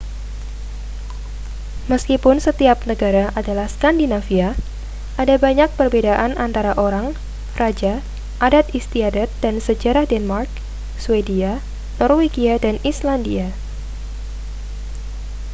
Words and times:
meskipun 1.91 2.37
setiap 2.47 2.79
negara 2.91 3.25
adalah 3.39 3.67
skandinavia' 3.75 4.55
ada 5.21 5.35
banyak 5.45 5.69
perbedaan 5.79 6.31
antara 6.45 6.71
orang 6.87 7.07
raja 7.59 7.93
adat 8.47 8.65
istiadat 8.79 9.29
dan 9.45 9.55
sejarah 9.67 10.05
denmark 10.11 10.49
swedia 11.03 11.51
norwegia 12.01 12.55
dan 12.65 12.75
islandia 12.91 13.47